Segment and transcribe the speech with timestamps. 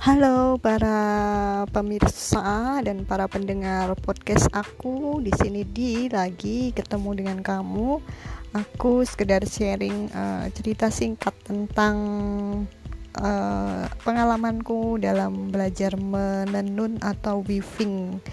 [0.00, 0.96] Halo para
[1.76, 8.00] pemirsa dan para pendengar podcast aku di sini di lagi ketemu dengan kamu.
[8.56, 11.96] Aku sekedar sharing uh, cerita singkat tentang
[13.20, 18.24] uh, pengalamanku dalam belajar menenun atau weaving.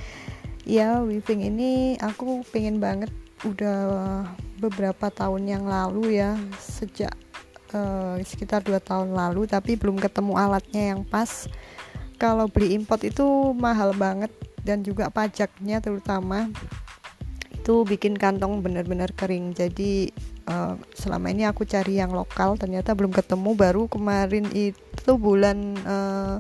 [0.64, 3.12] Ya, weaving ini aku pengen banget
[3.44, 4.24] udah
[4.64, 7.27] beberapa tahun yang lalu ya sejak
[7.74, 11.48] uh, sekitar dua tahun lalu tapi belum ketemu alatnya yang pas.
[12.18, 14.34] Kalau beli import itu mahal banget
[14.66, 16.50] dan juga pajaknya terutama
[17.54, 19.52] itu bikin kantong benar-benar kering.
[19.54, 20.10] Jadi
[20.48, 23.54] uh, selama ini aku cari yang lokal ternyata belum ketemu.
[23.54, 26.40] Baru kemarin itu bulan uh,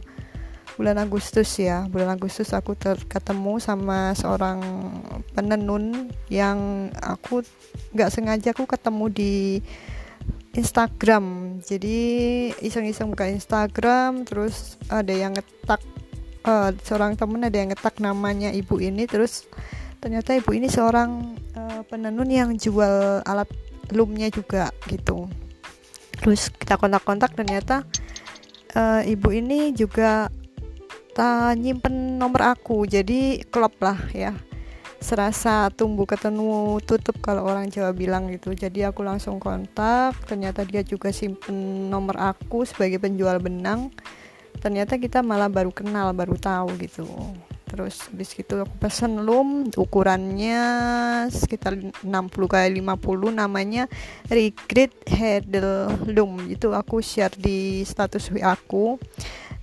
[0.79, 1.83] bulan Agustus ya.
[1.91, 2.79] Bulan Agustus aku
[3.11, 4.63] ketemu sama seorang
[5.35, 7.43] penenun yang aku
[7.91, 9.33] nggak sengaja aku ketemu di
[10.57, 11.57] Instagram.
[11.61, 11.97] Jadi
[12.65, 15.79] iseng-iseng buka Instagram terus ada yang ngetak
[16.49, 19.45] uh, seorang temen ada yang ngetak namanya ibu ini terus
[20.01, 23.47] ternyata ibu ini seorang uh, penenun yang jual alat
[23.93, 25.29] loomnya juga gitu.
[26.17, 27.85] Terus kita kontak-kontak ternyata
[28.73, 30.33] uh, ibu ini juga
[31.13, 32.89] tak nyimpen nomor aku.
[32.89, 34.33] Jadi klop lah ya
[34.97, 38.53] serasa tumbuh ketemu tutup kalau orang Jawa bilang gitu.
[38.53, 43.93] Jadi aku langsung kontak ternyata dia juga simpen nomor aku sebagai penjual benang.
[44.57, 47.05] Ternyata kita malah baru kenal baru tahu gitu.
[47.67, 50.63] Terus habis gitu aku pesen loom ukurannya
[51.27, 52.07] sekitar 60
[52.47, 53.91] kali 50 namanya
[54.31, 58.95] Regret Heddle Loom itu aku share di status aku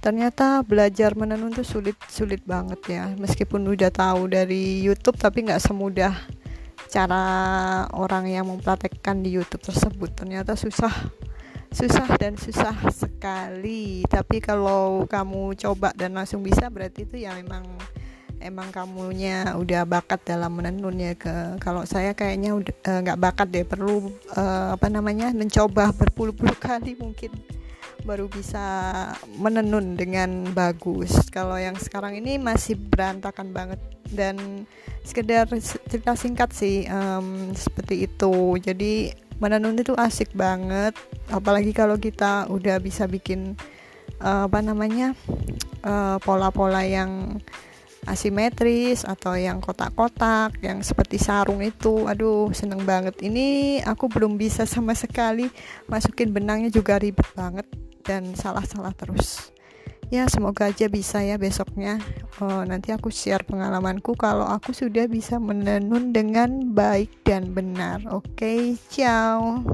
[0.04, 3.04] ternyata belajar menenun tuh sulit sulit banget ya.
[3.16, 6.12] Meskipun udah tahu dari YouTube tapi nggak semudah
[6.92, 7.24] cara
[7.96, 10.12] orang yang mempraktekkan di YouTube tersebut.
[10.12, 10.92] Ternyata susah
[11.72, 14.04] susah dan susah sekali.
[14.04, 17.64] Tapi kalau kamu coba dan langsung bisa berarti itu ya memang
[18.44, 23.48] emang kamunya udah bakat dalam menenun ya ke kalau saya kayaknya eh, nggak uh, bakat
[23.48, 23.64] deh.
[23.64, 27.32] Perlu uh, apa namanya mencoba berpuluh-puluh kali mungkin
[28.04, 28.62] baru bisa
[29.40, 31.16] menenun dengan bagus.
[31.32, 33.80] Kalau yang sekarang ini masih berantakan banget.
[34.04, 34.68] Dan
[35.02, 35.48] sekedar
[35.88, 38.60] cerita singkat sih um, seperti itu.
[38.60, 40.92] Jadi menenun itu asik banget.
[41.32, 43.56] Apalagi kalau kita udah bisa bikin
[44.20, 45.16] uh, apa namanya
[45.82, 47.40] eh, pola-pola uh, yang
[48.04, 52.04] asimetris atau yang kotak-kotak yang seperti sarung itu.
[52.04, 53.16] Aduh seneng banget.
[53.24, 55.48] Ini aku belum bisa sama sekali
[55.88, 57.64] masukin benangnya juga ribet banget
[58.04, 59.50] dan salah-salah terus.
[60.12, 61.98] Ya semoga aja bisa ya besoknya.
[62.38, 68.04] Oh, nanti aku share pengalamanku kalau aku sudah bisa menenun dengan baik dan benar.
[68.12, 68.60] Oke okay,
[68.92, 69.64] ciao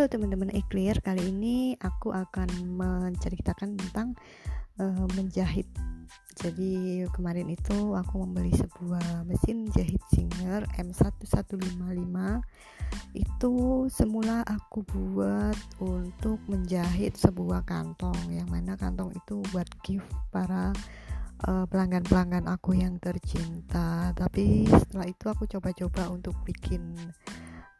[0.00, 4.16] Halo teman-teman Eclair, kali ini aku akan menceritakan tentang
[4.80, 5.68] uh, menjahit.
[6.40, 12.16] Jadi kemarin itu aku membeli sebuah mesin jahit Singer M1155.
[13.12, 13.52] Itu
[13.92, 20.72] semula aku buat untuk menjahit sebuah kantong yang mana kantong itu buat gift para
[21.44, 21.68] pelanggan
[22.08, 24.16] pelanggan-pelanggan aku yang tercinta.
[24.16, 26.96] Tapi setelah itu aku coba-coba untuk bikin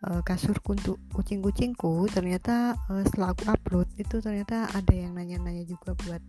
[0.09, 5.93] uh, kasurku untuk kucing-kucingku ternyata uh, setelah aku upload itu ternyata ada yang nanya-nanya juga
[6.07, 6.23] buat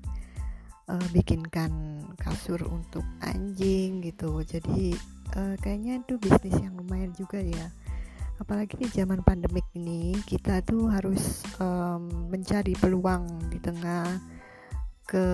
[0.91, 1.71] uh, bikinkan
[2.19, 4.43] kasur untuk anjing gitu.
[4.43, 4.95] Jadi
[5.37, 7.71] uh, kayaknya itu bisnis yang lumayan juga ya.
[8.41, 14.17] Apalagi di zaman pandemik ini kita tuh harus um, mencari peluang di tengah
[15.05, 15.25] ke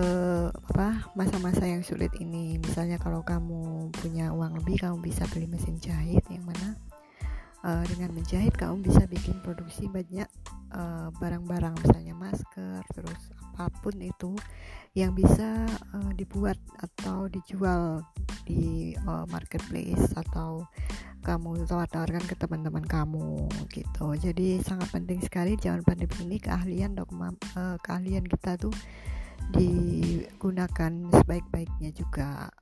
[0.52, 2.60] apa masa-masa yang sulit ini.
[2.60, 6.87] Misalnya kalau kamu punya uang lebih kamu bisa beli mesin jahit yang mana
[7.64, 10.28] uh, dengan menjahit kamu bisa bikin produksi banyak
[10.68, 14.36] eh, barang-barang uh, misalnya masker terus apa pun itu
[14.94, 18.02] yang bisa uh, dibuat atau dijual
[18.46, 20.64] di uh, marketplace atau
[21.26, 24.06] kamu tawarkan ke teman-teman kamu gitu.
[24.16, 28.72] Jadi sangat penting sekali jangan pandemi ini keahlian dokumen uh, keahlian kita tuh
[29.52, 32.52] digunakan sebaik-baiknya juga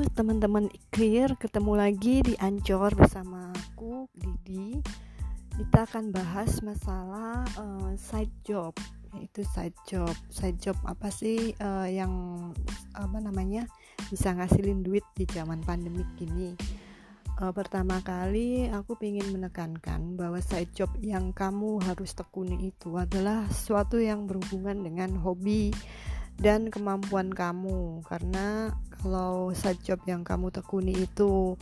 [0.00, 4.80] Teman-teman Clear, ketemu lagi di Ancor bersama aku Didi.
[5.52, 8.72] Kita akan bahas masalah uh, side job,
[9.12, 10.16] yaitu side job.
[10.32, 12.12] Side job apa sih uh, yang
[12.96, 13.68] apa namanya
[14.08, 16.56] bisa ngasilin duit di zaman pandemik gini
[17.40, 23.48] uh, pertama kali aku ingin menekankan bahwa side job yang kamu harus tekuni itu adalah
[23.48, 25.72] sesuatu yang berhubungan dengan hobi
[26.40, 28.00] dan kemampuan kamu.
[28.08, 31.54] Karena kalau side job yang kamu tekuni itu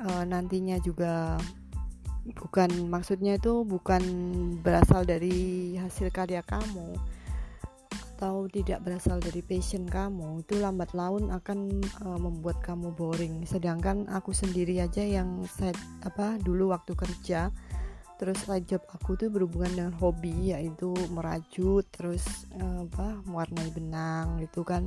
[0.00, 1.36] uh, nantinya juga
[2.24, 4.00] bukan maksudnya itu bukan
[4.64, 6.96] berasal dari hasil karya kamu
[8.14, 13.44] atau tidak berasal dari passion kamu itu lambat laun akan uh, membuat kamu boring.
[13.44, 17.52] Sedangkan aku sendiri aja yang set apa dulu waktu kerja
[18.14, 24.38] terus side job aku tuh berhubungan dengan hobi yaitu merajut terus uh, apa mewarnai benang
[24.38, 24.86] gitu kan.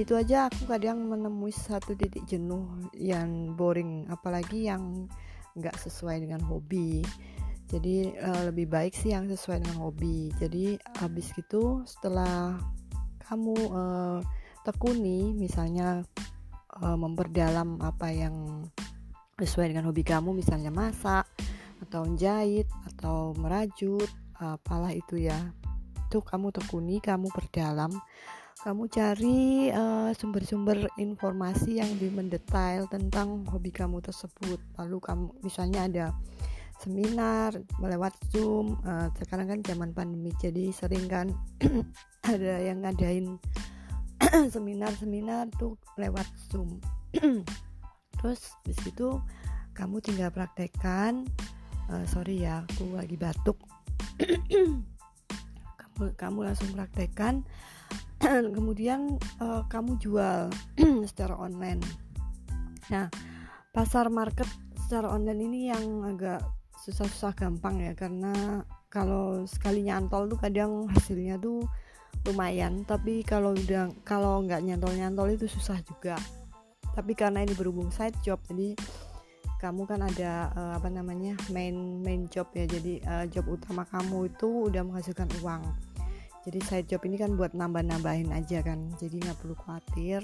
[0.00, 2.64] Itu aja aku kadang menemui satu titik jenuh
[2.96, 5.10] yang boring apalagi yang
[5.58, 7.04] nggak sesuai dengan hobi.
[7.68, 10.32] Jadi uh, lebih baik sih yang sesuai dengan hobi.
[10.40, 12.56] Jadi habis gitu setelah
[13.28, 14.18] kamu uh,
[14.64, 16.00] tekuni misalnya
[16.80, 18.64] uh, memperdalam apa yang
[19.36, 21.27] sesuai dengan hobi kamu misalnya masak
[21.88, 24.06] atau jahit atau merajut
[24.36, 25.36] apalah itu ya.
[26.08, 27.96] Itu kamu tekuni kamu perdalam
[28.58, 29.70] kamu cari
[30.18, 34.58] sumber-sumber uh, informasi yang lebih mendetail tentang hobi kamu tersebut.
[34.74, 36.06] Lalu kamu misalnya ada
[36.82, 41.30] seminar melewat zoom uh, sekarang kan zaman pandemi jadi sering kan
[42.34, 43.38] ada yang ngadain
[44.54, 46.82] seminar-seminar tuh lewat zoom.
[48.18, 49.22] Terus di situ
[49.74, 51.30] kamu tinggal praktekkan
[51.92, 53.58] uh, sorry ya aku lagi batuk.
[55.78, 57.42] Kamu kamu langsung praktekkan
[58.56, 60.50] kemudian uh, kamu jual
[61.10, 61.82] secara online.
[62.90, 63.10] Nah
[63.74, 64.46] pasar market
[64.78, 66.42] secara online ini yang agak
[66.86, 71.66] susah-susah gampang ya karena kalau sekali nyantol tuh kadang hasilnya tuh
[72.26, 72.82] lumayan.
[72.86, 76.18] Tapi kalau udah kalau nggak nyantol-nyantol itu susah juga.
[76.94, 78.74] Tapi karena ini berhubung side job jadi
[79.58, 82.64] kamu kan ada uh, apa namanya main main job ya.
[82.64, 85.62] Jadi uh, job utama kamu itu udah menghasilkan uang.
[86.46, 88.88] Jadi side job ini kan buat nambah-nambahin aja kan.
[89.02, 90.22] Jadi nggak perlu khawatir.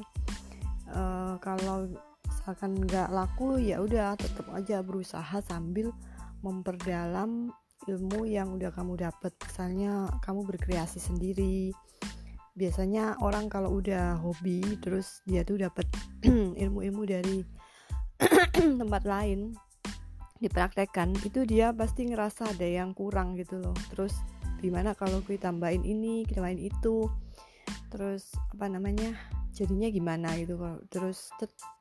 [0.94, 1.90] Uh, kalau
[2.24, 5.90] misalkan nggak laku ya udah tetap aja berusaha sambil
[6.44, 7.50] memperdalam
[7.90, 11.74] ilmu yang udah kamu dapat misalnya kamu berkreasi sendiri.
[12.54, 15.90] Biasanya orang kalau udah hobi terus dia tuh dapat
[16.62, 17.42] ilmu-ilmu dari
[18.80, 19.54] tempat lain
[20.42, 23.76] dipraktekkan itu dia pasti ngerasa ada yang kurang gitu loh.
[23.92, 24.12] Terus
[24.60, 27.08] gimana kalau kita tambahin ini kita main itu?
[27.88, 29.14] Terus apa namanya
[29.54, 30.58] jadinya gimana gitu
[30.90, 31.30] terus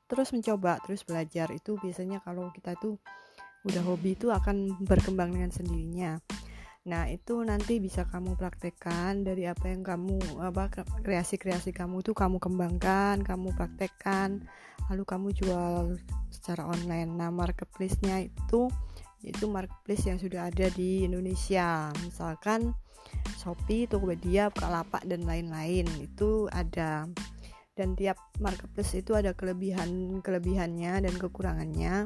[0.08, 1.52] terus mencoba terus belajar.
[1.52, 3.02] Itu biasanya kalau kita tuh
[3.64, 6.20] udah hobi itu akan berkembang dengan sendirinya
[6.84, 10.68] nah itu nanti bisa kamu praktekkan dari apa yang kamu apa
[11.00, 14.44] kreasi-kreasi kamu itu kamu kembangkan kamu praktekkan.
[14.92, 15.96] Lalu kamu jual
[16.28, 17.08] secara online.
[17.16, 18.68] Nah marketplace-nya itu
[19.24, 21.88] itu marketplace yang sudah ada di Indonesia.
[22.04, 22.76] Misalkan
[23.40, 25.88] Shopee, Tokopedia, Bukalapak dan lain-lain.
[26.04, 27.08] Itu ada.
[27.74, 32.06] Dan tiap marketplace itu ada kelebihan kelebihannya dan kekurangannya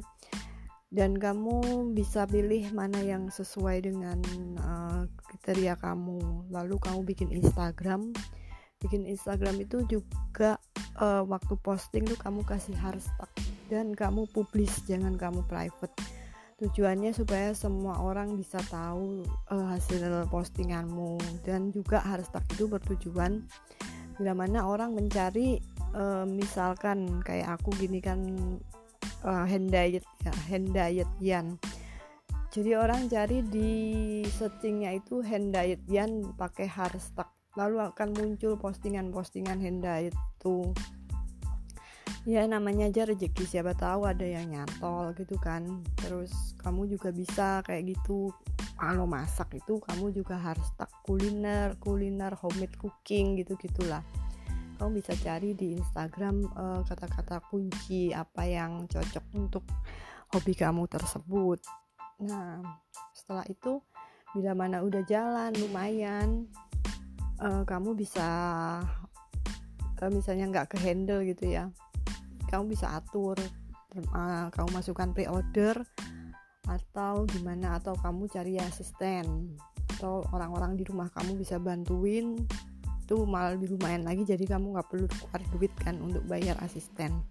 [0.88, 4.20] dan kamu bisa pilih mana yang sesuai dengan
[4.56, 6.48] uh, kriteria kamu.
[6.48, 8.16] Lalu kamu bikin Instagram.
[8.80, 10.56] Bikin Instagram itu juga
[11.02, 13.28] uh, waktu posting tuh kamu kasih hashtag.
[13.68, 15.92] Dan kamu publish jangan kamu private.
[16.58, 21.20] Tujuannya supaya semua orang bisa tahu uh, hasil postinganmu.
[21.44, 23.44] Dan juga hashtag itu bertujuan
[24.18, 25.60] bila mana orang mencari
[25.94, 28.18] uh, misalkan kayak aku gini kan
[29.24, 31.58] uh, hand diet ya hand diet yan.
[32.52, 33.72] Jadi orang cari di
[34.26, 40.74] searchingnya itu hand diet yan pakai hashtag lalu akan muncul postingan-postingan hand diet tuh
[42.28, 43.48] ya namanya aja rezeki.
[43.48, 45.82] Siapa tahu ada yang nyantol gitu kan.
[46.02, 48.30] Terus kamu juga bisa kayak gitu.
[48.78, 54.06] Kalau masak itu kamu juga harus tak kuliner kuliner homemade cooking gitu gitulah
[54.78, 59.66] kamu bisa cari di Instagram eh, kata-kata uh, kunci apa yang cocok untuk
[60.32, 61.60] hobi kamu tersebut.
[62.22, 62.62] Nah,
[63.12, 63.82] setelah itu
[64.38, 66.46] bila mana udah jalan lumayan,
[67.42, 68.28] uh, kamu bisa
[69.98, 71.74] uh, misalnya nggak ke handle gitu ya,
[72.54, 73.38] kamu bisa atur,
[74.14, 75.82] uh, kamu masukkan pre-order
[76.68, 79.56] atau gimana atau kamu cari asisten
[79.98, 82.36] atau orang-orang di rumah kamu bisa bantuin
[83.08, 87.24] itu malah lebih lumayan lagi jadi kamu nggak perlu keluar duit kan untuk bayar asisten.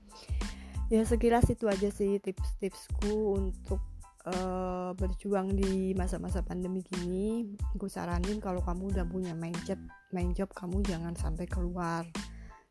[0.88, 3.85] Ya sekilas itu aja sih tips-tipsku untuk
[4.25, 7.45] uh, berjuang di masa-masa pandemi gini.
[7.76, 9.76] Gue saranin kalau kamu udah punya main job
[10.16, 12.09] main job kamu jangan sampai keluar.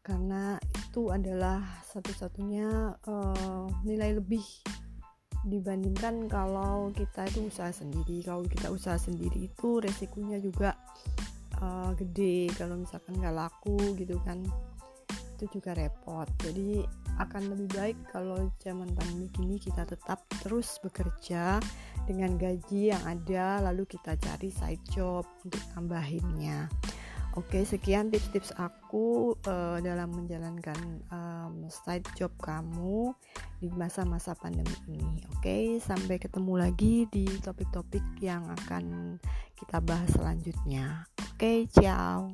[0.02, 1.62] Karena itu adalah
[1.94, 4.42] satu-satunya uh, nilai lebih
[5.46, 8.26] dibandingkan kalau kita itu usaha sendiri.
[8.26, 10.74] Kalau kita usaha sendiri itu resikonya juga
[11.62, 14.42] uh, gede kalau misalkan nggak laku gitu kan
[15.36, 16.28] itu juga repot.
[16.40, 16.88] Jadi
[17.20, 21.60] akan lebih baik kalau zaman pandemi ini kita tetap terus bekerja
[22.08, 26.72] dengan gaji yang ada lalu kita cari side job untuk tambahinnya.
[27.36, 33.12] Oke, sekian tips-tips aku uh, dalam menjalankan um, side job kamu
[33.60, 35.24] di masa-masa pandemi ini.
[35.36, 39.18] Oke, sampai ketemu lagi di topik-topik yang akan
[39.56, 41.08] kita bahas selanjutnya.
[41.36, 42.34] Oke, ciao.